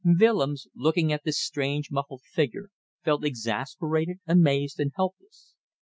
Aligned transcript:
Willems, 0.03 0.65
looking 0.73 1.13
at 1.13 1.25
this 1.25 1.39
strange, 1.39 1.91
muffled 1.91 2.23
figure, 2.23 2.69
felt 3.03 3.23
exasperated, 3.23 4.17
amazed 4.25 4.79
and 4.79 4.91
helpless. 4.95 5.53